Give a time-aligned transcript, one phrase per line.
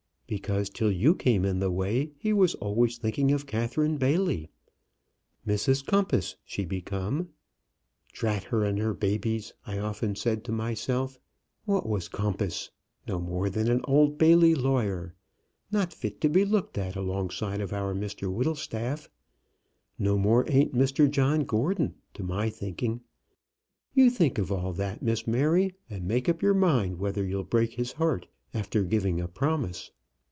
[0.33, 4.49] Because till you came in the way he was always thinking of Catherine Bailey.
[5.45, 7.31] Mrs Compas she become.
[8.13, 11.19] 'Drat her and her babies!' I often said to myself.
[11.65, 12.71] What was Compas?
[13.05, 15.15] No more than an Old Bailey lawyer;
[15.69, 19.09] not fit to be looked at alongside of our Mr Whittlestaff.
[19.99, 23.01] No more ain't Mr John Gordon, to my thinking.
[23.93, 27.73] You think of all that, Miss Mary, and make up your mind whether you'll break
[27.73, 29.91] his heart after giving a promise.